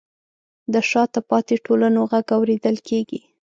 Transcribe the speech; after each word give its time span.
د 0.73 0.75
شاته 0.89 1.19
پاتې 1.29 1.55
ټولنو 1.65 1.99
غږ 2.11 2.27
اورېدل 2.37 2.75
کیږي. 2.87 3.19